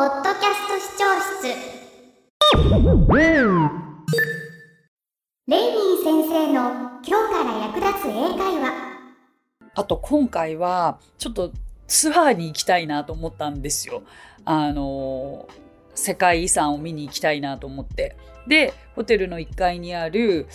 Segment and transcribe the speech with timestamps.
[0.00, 1.04] ポッドキャスト視聴
[1.42, 1.44] 室。
[5.46, 6.70] レイミー先生の
[7.04, 8.72] 今日から役立つ英会話。
[9.74, 11.52] あと今回はちょっと
[11.86, 14.02] ツアーに行きたいなと思ったんですよ。
[14.46, 15.46] あの
[15.94, 18.16] 世界遺産を見に行きたいなと思って。
[18.46, 20.46] でホテルの1階にある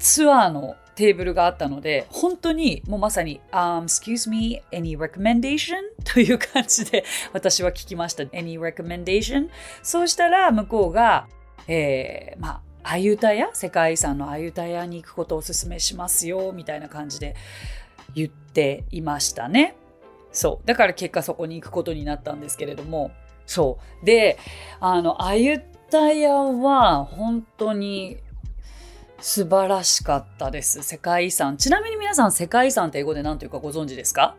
[0.00, 5.76] ツアーのテーブルがあったので本当にもうまさに、um, Excuse me, any recommendation?
[6.04, 8.24] という感じで私は聞きました。
[8.24, 9.48] Any recommendation?
[9.82, 11.26] そうしたら向こうが、
[11.66, 17.34] えー、まあアユタヤ世界遺産のアユタヤに行くことをお勧めしますよみたいな感じで
[18.14, 19.76] 言っていましたね。
[20.32, 20.66] そう。
[20.66, 23.10] だから結果そこに行くことになったんですけれども。
[23.46, 24.06] そう。
[24.06, 24.38] で、
[24.80, 28.18] あの、アユタヤは本当に
[29.20, 30.82] 素晴らしかったです。
[30.82, 31.56] 世界遺産。
[31.56, 34.36] ちなみに皆さん、世界遺産って英語で何というかご存知ですか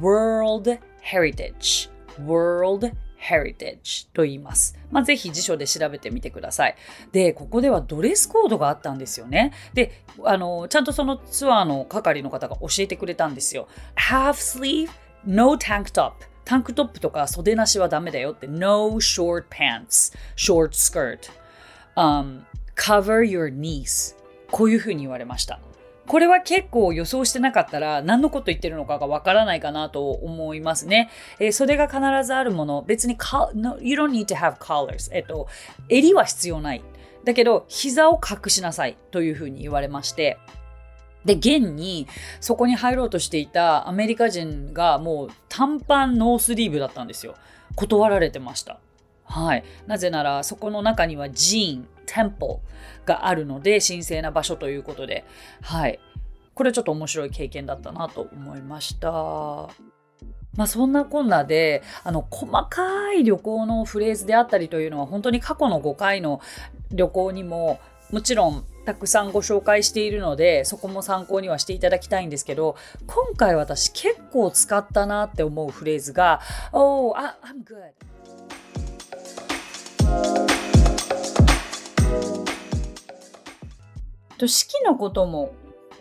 [0.00, 1.90] ?World Heritage。
[2.26, 4.76] World Heritage と言います。
[4.90, 6.76] まあ、ぜひ辞書で調べてみてください。
[7.12, 9.52] で、ここではドレスコードがあったんですよね。
[9.74, 13.68] で、あの、ちゃんとそのツアーの係の方が教えてくれたんですよ。
[13.94, 14.90] Half sleeve,
[15.24, 16.12] no tank top.
[16.44, 18.48] タンクトップとか袖なしはダメだよって。
[18.48, 21.30] No short pants, short skirt.
[21.96, 22.42] Um,
[22.80, 24.16] cover your knees
[24.50, 25.60] こういうふうに言われました
[26.06, 31.08] これは結構予想してなかったら何のこと言ってるのかがわからないかなと思いますね。
[31.38, 33.16] えー、袖が必ずあるもの、別に
[33.54, 35.08] no, You don't need to have collars。
[35.12, 35.46] えっと、
[35.88, 36.82] 襟は必要ない。
[37.22, 40.38] だけど、膝を隠しなさいというふうに言われまして、
[41.24, 42.08] で、現に
[42.40, 47.36] そこに入ろうとしていたアメリカ人がもう短パンノースリーブだったんですよ。
[47.76, 48.80] 断られてました。
[49.30, 49.64] はい。
[49.86, 52.60] なぜなら、そこの中には寺院、テンポ
[53.06, 55.24] があるので、神聖な場所ということで、
[55.62, 56.00] はい。
[56.54, 59.10] これちょっと面白い経験だったなと思いました。
[60.56, 66.40] まあそんなこんなで、あの、細かい旅行のフレーズであったりというのは、本当に過去の5回の
[66.90, 67.78] 旅行にも、
[68.10, 72.74] もちろんたくさんご紹介しているのでそこも参考にはしていただきたいんですけど
[73.06, 76.40] 今回私結構使ったなって思うフレーズが
[76.72, 77.92] 「Oh, I'm good」
[84.40, 85.52] と四季のことも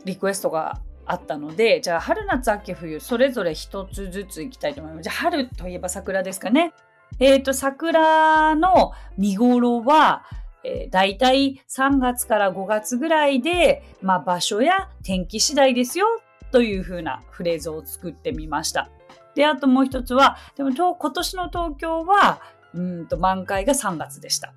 [0.05, 5.03] リクエストがあったのでじゃあ春夏秋冬それぞれ一つずついきたいと思います。
[5.03, 6.73] じゃあ春といえば桜ですかね。
[7.19, 10.23] えっ、ー、と桜の見頃は
[10.63, 16.05] えー、大体3月から5月ぐらいで、まあ、場所や天気次第ですよ
[16.51, 18.89] というふうなフレーズを作ってみました。
[19.35, 22.41] で、あともう一つは、でも今年の東京は、
[22.73, 24.53] うんと満開が3月でした。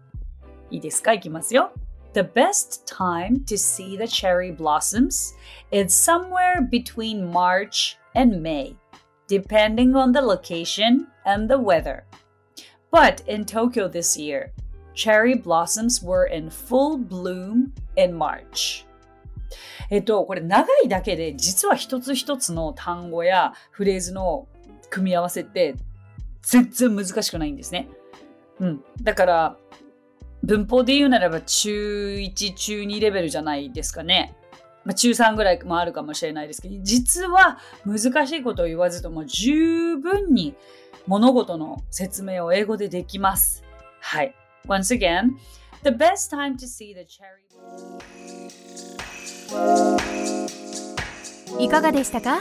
[0.71, 1.12] いいですか？
[1.12, 1.72] いきますよ。
[2.13, 5.35] The best time to see the cherry blossoms
[5.72, 8.75] is somewhere between March and May,
[9.28, 12.05] depending on the location and the weather.
[12.91, 14.51] But in Tokyo this year,
[14.95, 18.85] cherry blossoms were in full bloom in March.
[19.89, 24.47] えっと、これ長いだけで実は一つ一つの単語やフレーズの
[24.89, 25.75] 組み合わせって
[26.41, 27.88] 全然難しくないんですね。
[28.59, 28.83] うん。
[29.01, 29.57] だから、
[30.42, 34.34] 文法で言うならば中1、中2レベルじゃないですかね。
[34.84, 40.56] まあ、中3ぐらいもあるかもしれないですけど、実は難しいことを言わずとも十分に
[41.06, 43.62] 物事の説明を英語でできます。
[44.00, 44.34] はい。
[44.66, 45.30] Once again,
[45.84, 47.42] the best time to see the cherry.
[51.60, 52.41] いかがでしたか？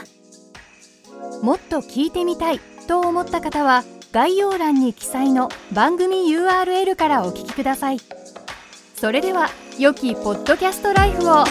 [1.44, 7.97] もっと聞いてみたいと思った方は概要欄に記載の番組 URL からお聞きください。
[8.95, 9.49] それでは
[9.79, 11.45] 良きポッドキャストライフを